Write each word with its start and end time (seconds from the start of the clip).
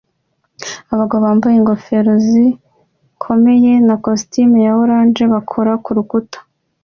Abagabo 0.93 1.21
bambaye 1.27 1.55
ingofero 1.57 2.13
zikomeye 2.27 3.71
na 3.87 3.95
kositimu 4.03 4.55
ya 4.65 4.71
orange 4.81 5.23
bakora 5.33 5.71
kurukuta 5.85 6.39